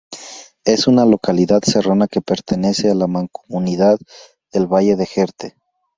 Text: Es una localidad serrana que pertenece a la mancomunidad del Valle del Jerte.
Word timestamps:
Es 0.65 0.87
una 0.87 1.05
localidad 1.05 1.61
serrana 1.61 2.07
que 2.07 2.21
pertenece 2.23 2.89
a 2.89 2.95
la 2.95 3.05
mancomunidad 3.05 3.99
del 4.51 4.65
Valle 4.65 4.95
del 4.95 5.05
Jerte. 5.05 5.55